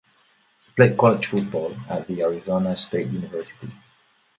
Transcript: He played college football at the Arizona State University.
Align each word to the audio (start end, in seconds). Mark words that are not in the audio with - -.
He 0.65 0.71
played 0.75 0.97
college 0.97 1.27
football 1.27 1.77
at 1.87 2.07
the 2.07 2.23
Arizona 2.23 2.75
State 2.75 3.05
University. 3.05 3.71